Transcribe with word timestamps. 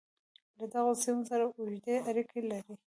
له 0.57 0.65
دغو 0.73 0.93
سیمو 1.03 1.23
سره 1.29 1.43
اوږدې 1.47 1.95
اړیکې 2.09 2.39
لرلې. 2.49 2.75